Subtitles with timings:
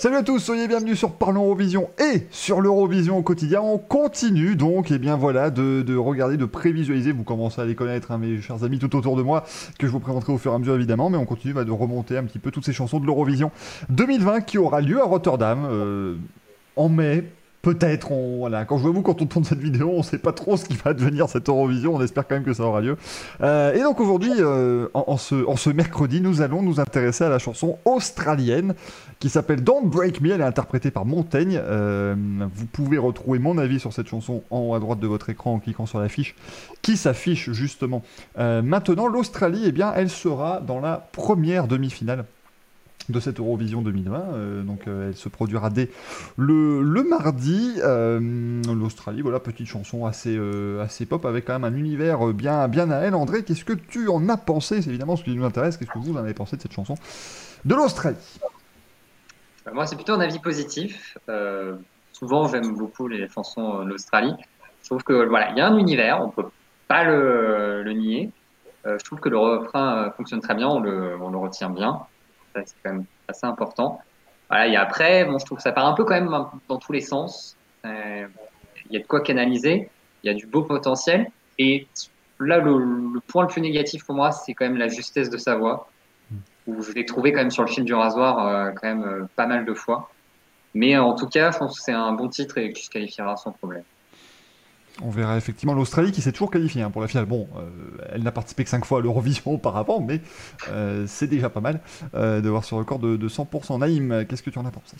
[0.00, 3.60] Salut à tous, soyez bienvenus sur Parlons Eurovision et sur l'Eurovision au quotidien.
[3.62, 7.10] On continue donc, et eh bien voilà, de, regarder, de prévisualiser.
[7.10, 9.44] Vous commencez à les connaître, hein, mes chers amis tout autour de moi,
[9.76, 11.72] que je vous présenterai au fur et à mesure évidemment, mais on continue bah, de
[11.72, 13.50] remonter un petit peu toutes ces chansons de l'Eurovision
[13.88, 16.14] 2020 qui aura lieu à Rotterdam euh,
[16.76, 17.24] en mai,
[17.68, 20.56] Peut-être, on, voilà, quand je vous quand on tourne cette vidéo, on sait pas trop
[20.56, 22.96] ce qui va devenir cette Eurovision, on espère quand même que ça aura lieu.
[23.42, 27.76] Euh, et donc aujourd'hui, euh, en, ce, mercredi, nous allons nous intéresser à la chanson
[27.84, 28.72] australienne
[29.18, 31.60] qui s'appelle Don't Break Me, elle est interprétée par Montaigne.
[31.62, 32.14] Euh,
[32.54, 35.52] vous pouvez retrouver mon avis sur cette chanson en haut à droite de votre écran
[35.52, 36.36] en cliquant sur l'affiche
[36.80, 38.02] qui s'affiche justement.
[38.38, 42.24] maintenant, l'Australie, eh bien, elle sera dans la première demi-finale
[43.08, 44.18] de cette Eurovision 2020.
[44.18, 45.90] Euh, donc euh, elle se produira dès
[46.36, 47.74] le, mardi.
[47.82, 48.20] Euh,
[48.66, 50.38] L'Australie, voilà, petite chanson assez,
[51.08, 53.14] pop avec quand même un univers bien, bien à elle.
[53.14, 54.82] André, qu'est-ce que tu en as pensé?
[54.82, 55.76] C'est évidemment ce qui nous intéresse.
[55.76, 56.94] Qu'est-ce que vous en avez pensé de cette chanson
[57.64, 58.16] de l'Australie?
[59.72, 61.18] Moi, c'est plutôt un avis positif.
[62.12, 64.34] souvent, j'aime beaucoup les chansons de l'Australie.
[64.82, 66.48] Je trouve que voilà, il y a un univers, on peut
[66.86, 68.30] pas le, nier.
[68.84, 72.00] je trouve que le refrain fonctionne très bien, on le retient bien
[72.66, 74.00] c'est quand même assez important.
[74.50, 76.34] Et après, bon, je trouve que ça part un peu quand même
[76.68, 77.56] dans tous les sens.
[77.84, 78.26] Euh,
[78.86, 79.90] il y a de quoi canaliser,
[80.22, 81.30] il y a du beau potentiel.
[81.58, 81.86] Et
[82.40, 85.56] là, le, point le plus négatif pour moi, c'est quand même la justesse de sa
[85.56, 85.90] voix,
[86.66, 89.24] où je l'ai trouvé quand même sur le fil du rasoir euh, quand même euh,
[89.36, 90.10] pas mal de fois.
[90.74, 93.36] Mais en tout cas, je pense que c'est un bon titre et qui se qualifiera
[93.36, 93.84] sans problème.
[95.02, 97.26] On verra effectivement l'Australie qui s'est toujours qualifiée hein, pour la finale.
[97.26, 97.68] Bon, euh,
[98.12, 100.20] elle n'a participé que 5 fois à l'Eurovision auparavant, mais
[100.70, 101.80] euh, c'est déjà pas mal
[102.14, 103.78] euh, de voir ce record de, 100%.
[103.78, 104.96] Naïm, qu'est-ce que tu en as pensé?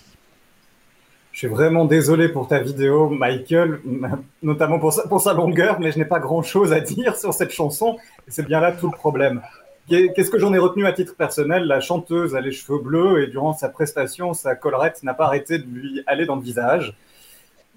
[1.32, 3.80] Je suis vraiment désolé pour ta vidéo, Michael,
[4.42, 7.52] notamment pour sa, pour sa longueur, mais je n'ai pas grand-chose à dire sur cette
[7.52, 7.96] chanson.
[8.26, 9.40] C'est bien là tout le problème.
[9.88, 11.64] Qu'est-ce que j'en ai retenu à titre personnel?
[11.64, 15.58] La chanteuse a les cheveux bleus et durant sa prestation, sa collerette n'a pas arrêté
[15.58, 16.94] de lui aller dans le visage.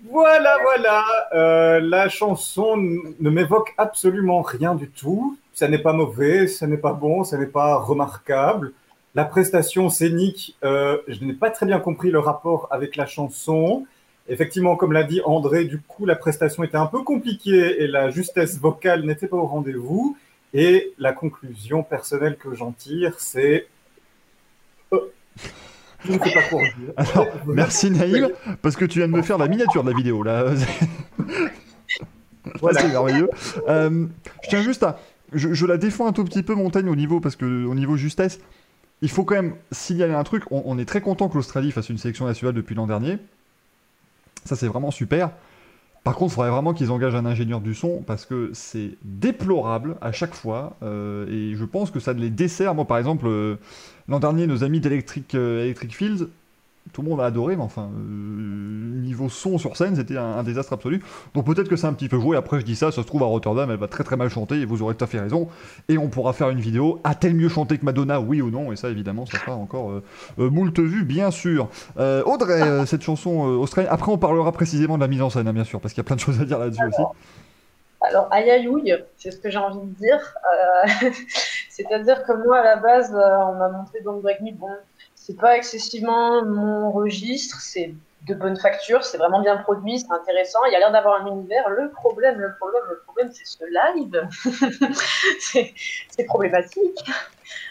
[0.09, 1.03] Voilà, voilà.
[1.33, 5.37] Euh, la chanson ne m'évoque absolument rien du tout.
[5.53, 8.73] Ça n'est pas mauvais, ça n'est pas bon, ça n'est pas remarquable.
[9.13, 13.85] La prestation scénique, euh, je n'ai pas très bien compris le rapport avec la chanson.
[14.27, 18.09] Effectivement, comme l'a dit André, du coup, la prestation était un peu compliquée et la
[18.09, 20.17] justesse vocale n'était pas au rendez-vous.
[20.53, 23.67] Et la conclusion personnelle que j'en tire, c'est...
[26.05, 26.93] Je ne sais pas quoi dire.
[26.97, 28.29] Alors, merci Naïm,
[28.61, 30.45] parce que tu viens de me faire la miniature de la vidéo là.
[32.59, 32.81] voilà.
[32.81, 33.29] C'est merveilleux.
[33.67, 34.07] Euh,
[34.43, 34.99] je tiens juste à.
[35.33, 38.39] Je, la défends un tout petit peu, Montagne, au niveau, parce que au niveau justesse,
[39.01, 40.43] il faut quand même signaler un truc.
[40.51, 43.17] On, est très content que l'Australie fasse une sélection nationale depuis l'an dernier.
[44.43, 45.31] Ça, c'est vraiment super.
[46.03, 49.97] Par contre, il faudrait vraiment qu'ils engagent un ingénieur du son parce que c'est déplorable
[50.01, 52.73] à chaque fois euh, et je pense que ça les dessert.
[52.73, 53.57] Moi, par exemple, euh,
[54.07, 56.27] l'an dernier, nos amis d'Electric euh, Electric Fields,
[56.93, 60.73] tout le monde a adoré, mais enfin, euh, niveau son sur scène, c'était un, désastre
[60.73, 61.01] absolu.
[61.33, 62.35] Donc peut-être que c'est un petit peu joué.
[62.35, 64.55] Après, je dis ça, ça se trouve à Rotterdam, elle va très très mal chanter,
[64.55, 65.47] et vous aurez tout à fait raison.
[65.89, 66.99] Et on pourra faire une vidéo.
[67.03, 68.71] A-t-elle mieux chanté que Madonna, oui ou non?
[68.71, 70.03] Et ça, évidemment, ça sera encore euh,
[70.39, 71.69] euh moult vues, bien sûr.
[71.97, 73.93] Euh, Audrey, cette chanson australienne.
[73.93, 76.05] Après, on parlera précisément de la mise en scène, hein, bien sûr, parce qu'il y
[76.05, 77.01] a plein de choses à dire là-dessus aussi.
[78.01, 78.49] Alors, aïe
[79.17, 80.35] c'est ce que j'ai envie de dire.
[81.69, 84.69] C'est-à-dire que moi, à la base, on m'a montré Break Me, bon,
[85.15, 87.93] c'est pas excessivement mon registre, c'est
[88.27, 91.27] de bonne facture, c'est vraiment bien produit, c'est intéressant, il y a l'air d'avoir un
[91.27, 91.67] univers.
[91.69, 94.27] Le problème, le problème, le problème, c'est ce live.
[96.09, 96.99] c'est problématique.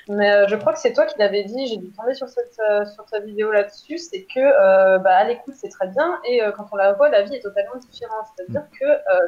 [0.09, 2.59] Mais euh, je crois que c'est toi qui l'avais dit, j'ai dû tomber sur, cette,
[2.69, 6.41] euh, sur ta vidéo là-dessus, c'est que euh, bah, à l'écoute c'est très bien et
[6.56, 8.27] quand on la voit, la vie est totalement différente.
[8.37, 8.87] C'est-à-dire que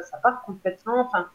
[0.09, 1.27] ça part complètement, enfin,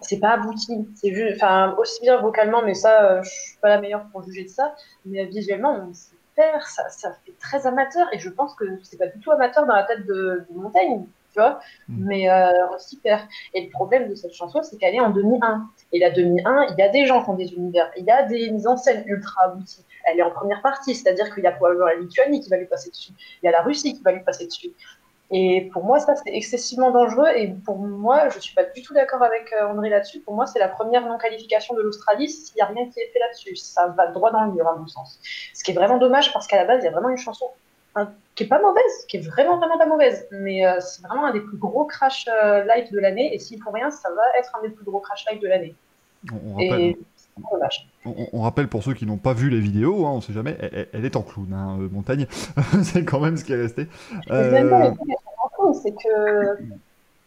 [0.00, 0.88] c'est pas abouti.
[0.96, 4.44] C'est juste, enfin, aussi bien vocalement, mais ça, je suis pas la meilleure pour juger
[4.44, 4.74] de ça.
[5.06, 5.92] Mais visuellement, on
[6.32, 8.06] s'y perd, ça, ça fait très amateur.
[8.12, 11.04] Et je pense que c'est pas du tout amateur dans la tête de, de Montaigne,
[11.32, 11.60] tu vois.
[11.88, 12.06] Mm.
[12.06, 12.50] Mais euh,
[13.02, 13.22] perd.
[13.54, 15.62] Et le problème de cette chanson, c'est qu'elle est en demi-1.
[15.92, 18.22] Et la demi-1, il y a des gens qui ont des univers, il y a
[18.24, 19.84] des mises en scène ultra abouties.
[20.04, 22.66] Elle est en première partie, c'est-à-dire qu'il y a probablement la Lituanie qui va lui
[22.66, 23.12] passer dessus,
[23.42, 24.70] il y a la Russie qui va lui passer dessus.
[25.34, 27.28] Et pour moi, ça, c'est excessivement dangereux.
[27.34, 30.20] Et pour moi, je ne suis pas du tout d'accord avec euh, André là-dessus.
[30.20, 33.18] Pour moi, c'est la première non-qualification de l'Australie s'il n'y a rien qui est fait
[33.18, 33.56] là-dessus.
[33.56, 35.18] Ça va droit dans le mur, à mon sens.
[35.54, 37.46] Ce qui est vraiment dommage parce qu'à la base, il y a vraiment une chanson
[37.94, 40.28] hein, qui est pas mauvaise, qui est vraiment, vraiment pas mauvaise.
[40.32, 43.34] Mais euh, c'est vraiment un des plus gros crash euh, live de l'année.
[43.34, 45.74] Et s'il faut rien, ça va être un des plus gros crash live de l'année.
[46.30, 46.94] On, rappelle.
[48.32, 50.56] On, rappelle pour ceux qui n'ont pas vu les vidéos, hein, on ne sait jamais,
[50.92, 52.26] elle, est en clown, hein, Montagne.
[52.84, 53.88] c'est quand même ce qui est resté
[55.72, 56.58] c'est que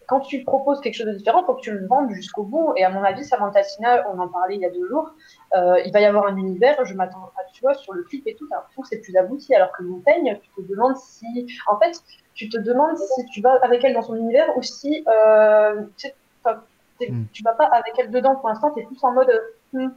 [0.07, 2.73] quand tu proposes quelque chose de différent, il faut que tu le vendes jusqu'au bout.
[2.75, 5.11] Et à mon avis, Samantha Sina, on en parlait il y a deux jours,
[5.55, 8.25] euh, il va y avoir un univers, je m'attends à, tu vois, sur le clip
[8.27, 9.53] et tout, t'as l'impression que c'est plus abouti.
[9.55, 11.47] Alors que Montaigne, tu te demandes si.
[11.67, 12.01] En fait,
[12.33, 15.03] tu te demandes si tu vas avec elle dans son univers ou si.
[15.07, 17.25] Euh, tu, sais, mm.
[17.31, 19.31] tu vas pas avec elle dedans pour l'instant, tu es plus en mode.
[19.73, 19.89] Hmm,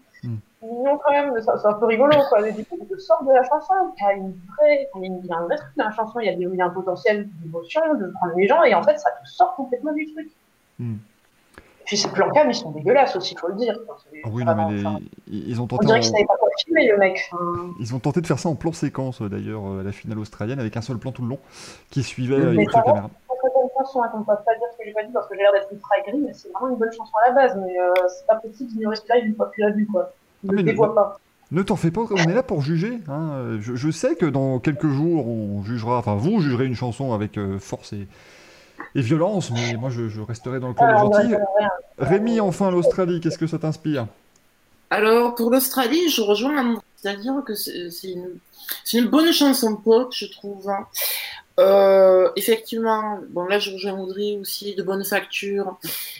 [0.63, 0.83] mm.
[0.85, 2.41] Non, quand même, c'est un peu rigolo, quoi.
[2.43, 5.33] Mais du coup, tu sors de la chanson, il y a une vraie, il y
[5.33, 7.29] a un vrai truc dans la chanson, il y a, il y a un potentiel
[7.41, 10.31] d'émotion, de prendre les gens, et en fait, ça te sort complètement du truc.
[10.79, 10.97] Hmm.
[11.89, 13.75] Puis ces plans cam, ils sont dégueulasses aussi, il faut le dire.
[14.23, 14.75] Ah oui, non, mais
[15.27, 15.39] les...
[15.39, 15.85] ils ont tenté.
[15.85, 17.31] On dirait qu'ils savaient pas quoi filmer, le mec.
[17.81, 20.77] Ils ont tenté de faire ça en plan séquence, d'ailleurs, à la finale australienne, avec
[20.77, 21.39] un seul plan tout le long,
[21.91, 23.09] qui suivait une autre caméra.
[23.41, 25.13] C'est une bonne chanson, hein, on ne peut pas dire ce que j'ai pas dit
[25.13, 27.35] parce que j'ai l'air d'être une gris, mais c'est vraiment une bonne chanson à la
[27.35, 29.87] base, mais euh, c'est pas possible d'ignorer ce live une fois que tu l'as vu,
[29.87, 30.13] quoi.
[30.47, 31.21] Ah, ne, pas.
[31.51, 32.99] Ne t'en fais pas, on est là pour juger.
[33.09, 33.59] Hein.
[33.61, 37.59] Je, sais que dans quelques jours, on jugera, enfin vous jugerez une chanson avec euh,
[37.59, 38.07] force et,
[38.95, 41.35] et, violence, mais moi je, resterai dans le clan ah, gentil.
[41.99, 44.07] Rémi, enfin l'Australie, qu'est-ce que ça t'inspire?
[44.91, 48.39] Alors pour l'Australie, je rejoins c'est-à-dire que c'est une,
[48.93, 50.69] une, bonne chanson pop, je trouve.
[50.69, 50.87] Hein.
[51.61, 55.79] Euh, effectivement, bon là je rejoins Audrey aussi, de bonne facture,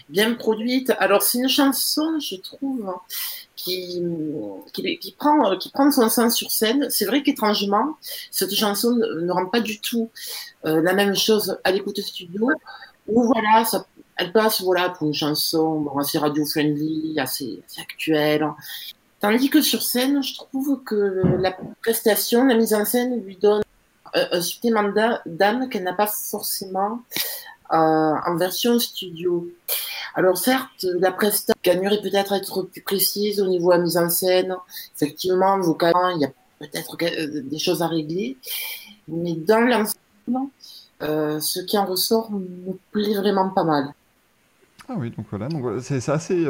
[0.09, 0.93] bien produite.
[0.99, 2.93] Alors c'est une chanson, je trouve,
[4.73, 6.89] qui, prend, qui prend son sens sur scène.
[6.91, 7.97] C'est vrai qu'étrangement,
[8.31, 10.11] cette chanson ne rend pas du tout
[10.65, 12.51] euh, la même chose à l'écoute studio,
[13.07, 13.87] où voilà, ça,
[14.17, 18.47] elle passe voilà pour une chanson assez radio-friendly, assez, actuelle.
[19.21, 23.63] Tandis que sur scène, je trouve que la prestation, la mise en scène lui donne
[24.15, 24.91] un supplément
[25.27, 29.49] d'âme qu'elle n'a pas forcément euh, en version studio.
[30.15, 34.09] Alors certes, la prestation gagnerait peut-être être plus précise au niveau de la mise en
[34.09, 34.55] scène.
[34.97, 38.37] Effectivement, vocalement, il y a peut-être euh, des choses à régler.
[39.07, 40.51] Mais dans l'ensemble,
[41.03, 43.95] euh, ce qui en ressort me plaît vraiment pas mal.
[44.89, 45.49] Ah oui, donc voilà,
[45.83, 46.47] c'est assez,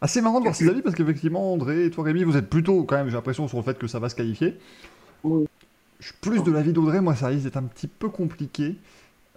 [0.00, 2.84] assez marrant de voir ces avis parce qu'effectivement, André et toi, Rémi, vous êtes plutôt
[2.84, 4.58] quand même, j'ai l'impression, sur le fait que ça va se qualifier.
[5.22, 5.46] Oui
[6.02, 8.74] je suis plus de l'avis d'Audrey, moi ça risque d'être un petit peu compliqué.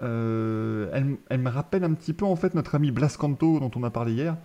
[0.04, 0.90] Euh,
[1.30, 4.14] elle, me rappelle un petit peu en fait notre ami Blascanto dont on a parlé
[4.14, 4.36] hier.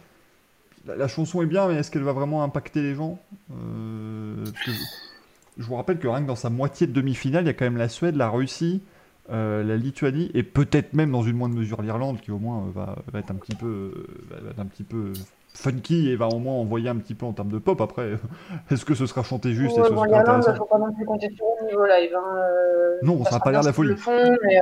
[0.86, 3.18] La, chanson est bien, mais est-ce qu'elle va vraiment impacter les gens?
[3.52, 7.52] Euh, je, vous rappelle que rien que dans sa moitié de demi-finale, il y a
[7.52, 8.82] quand même la Suède, la Russie,
[9.30, 12.96] euh, la Lituanie et peut-être même dans une moindre mesure l'Irlande qui au moins va,
[13.14, 15.12] être un petit peu, va être un petit peu
[15.52, 17.78] funky et va au moins envoyer un petit peu en termes de pop.
[17.82, 18.12] Après,
[18.70, 20.54] est-ce que ce sera chanté juste ouais, et ce bon, sera intéressant?
[20.54, 22.10] faut pas non plus compter sur le niveau live.
[22.16, 22.98] Hein.
[23.02, 23.96] Non, ça n'a pas l'air de la folie.
[23.96, 24.60] Fond, mais,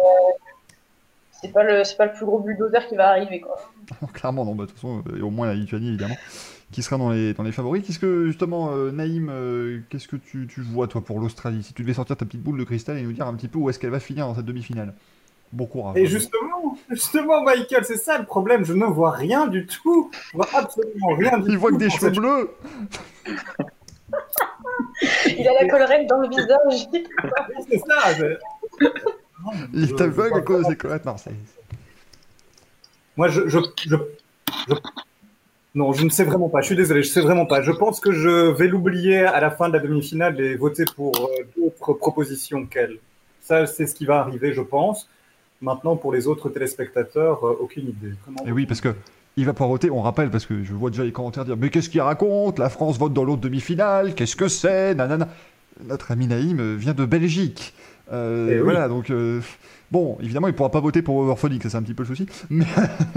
[1.41, 3.57] c'est pas le c'est pas le plus gros bulldozer qui va arriver quoi.
[4.13, 6.17] Clairement non, bah, de toute façon, euh, au moins la Lituanie évidemment,
[6.73, 7.85] qui sera dans les dans les favoris.
[7.87, 9.33] Qu'est-ce que justement Naïm,
[9.89, 11.63] qu'est-ce que tu, tu vois toi pour l'Australie?
[11.63, 13.59] Si tu devais sortir ta petite boule de cristal et nous dire un petit peu
[13.59, 14.95] où est-ce qu'elle va finir dans cette demi-finale.
[15.53, 15.97] Bon courage.
[15.97, 18.65] Et justement, justement, Michael, c'est ça le problème.
[18.65, 20.11] Je ne vois rien du tout.
[20.13, 21.51] Je vois absolument rien du tout.
[21.51, 22.51] Il voit que des cheveux bleus.
[25.27, 26.89] Il a la collerette dans le visage.
[27.71, 28.13] c'est ça.
[29.73, 31.05] Il est aveugle à cause de ses collerettes.
[31.05, 31.17] Non,
[33.17, 33.97] Moi, je, je, je,
[35.75, 36.61] Non, je ne sais vraiment pas.
[36.61, 37.63] Je suis désolé, je sais vraiment pas.
[37.63, 41.15] Je pense que je vais l'oublier à la fin de la demi-finale et voter pour
[41.17, 42.99] euh, d'autres propositions qu'elle.
[43.41, 45.09] Ça, c'est ce qui va arriver, je pense.
[45.61, 48.13] Maintenant, pour les autres téléspectateurs, euh, aucune idée.
[48.47, 48.95] Et oui, parce que
[49.37, 51.71] il va pouvoir voter, on rappelle, parce que je vois déjà les commentaires dire Mais
[51.71, 52.59] qu'est-ce qu'il raconte?
[52.59, 54.95] La France vote dans l'autre demi-finale, qu'est-ce que c'est?
[54.95, 55.29] Nanana.
[55.85, 57.73] Notre ami Naïm vient de Belgique.
[58.13, 59.41] Euh, eh voilà, donc euh,
[59.91, 62.09] Bon, évidemment, il ne pourra pas voter pour Overphonic, ça c'est un petit peu le
[62.09, 62.67] souci, mais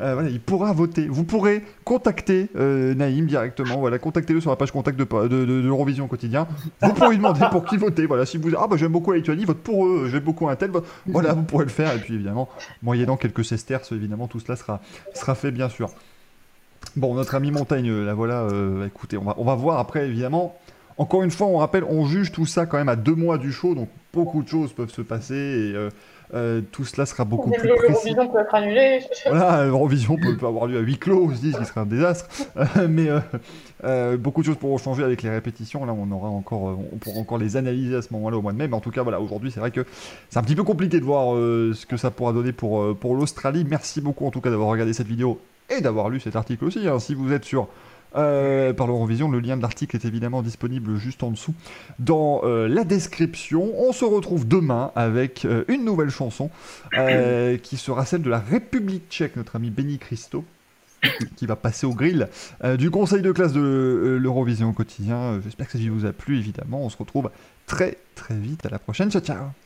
[0.00, 1.08] euh, voilà, il pourra voter.
[1.08, 6.06] Vous pourrez contacter Naïm directement, voilà, contactez-le sur la page contact de, de, de, Eurovision
[6.06, 6.46] quotidien.
[6.80, 9.18] Vous pourrez lui demander pour qui voter, voilà, si vous ah bah j'aime beaucoup la
[9.18, 10.70] Lituanie, vote pour eux, j'aime beaucoup un tel,
[11.06, 12.48] voilà, vous pourrez le faire, et puis évidemment,
[12.82, 14.80] moyennant quelques sesterces, évidemment, tout cela sera,
[15.14, 15.90] sera fait, bien sûr.
[16.94, 18.46] Bon, notre ami Montaigne, la voilà,
[18.86, 20.56] écoutez, on va, on va voir après, évidemment,
[20.98, 23.52] encore une fois, on rappelle, on juge tout ça quand même à deux mois du
[23.52, 25.88] show, donc beaucoup de choses peuvent se passer et
[26.34, 28.14] euh, tout cela sera beaucoup plus précis.
[28.14, 29.00] L'Eurovision peut être annulée.
[29.26, 32.28] Voilà, l'Eurovision peut, peut, avoir lieu à huis clos aussi, ce qui serait un désastre.
[32.56, 33.08] Euh, mais
[33.84, 35.84] euh, beaucoup de choses pourront changer avec les répétitions.
[35.84, 38.58] Là, on aura encore, on pourra encore les analyser à ce moment-là au mois de
[38.58, 38.68] mai.
[38.68, 39.84] Mais en tout cas, voilà, aujourd'hui, c'est vrai que
[40.30, 43.66] c'est un petit peu compliqué de voir ce que ça pourra donner pour, pour l'Australie.
[43.68, 46.88] Merci beaucoup en tout cas d'avoir regardé cette vidéo et d'avoir lu cet article aussi.
[46.88, 46.98] Hein.
[46.98, 47.68] Si vous êtes sur
[48.16, 49.30] euh, par l'Eurovision.
[49.30, 51.54] Le lien de l'article est évidemment disponible juste en dessous
[51.98, 53.72] dans euh, la description.
[53.76, 56.50] On se retrouve demain avec euh, une nouvelle chanson
[57.62, 60.44] qui sera celle de la République tchèque, notre ami Benny Christo.
[61.36, 62.28] qui va passer au grill
[62.78, 65.40] du conseil de classe de l'Eurovision au quotidien.
[65.42, 66.80] J'espère que ça vous a plu, évidemment.
[66.84, 67.30] On se retrouve
[67.66, 68.64] très très vite.
[68.66, 69.10] À la prochaine.
[69.10, 69.61] Ciao, ciao